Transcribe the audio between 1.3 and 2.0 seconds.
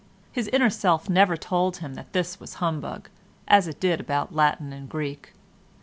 told him